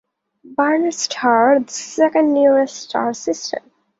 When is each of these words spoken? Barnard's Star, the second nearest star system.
Barnard's 0.43 0.97
Star, 1.03 1.59
the 1.59 1.71
second 1.71 2.33
nearest 2.33 2.75
star 2.75 3.13
system. 3.13 3.61